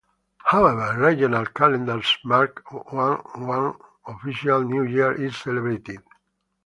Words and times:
However, 0.43 0.99
regional 0.99 1.45
calendars 1.45 2.17
mark 2.25 2.65
one 2.91 3.17
one 3.35 3.75
official 4.07 4.63
new 4.63 4.81
year 4.81 5.11
is 5.13 5.37
celebrated. 5.37 5.99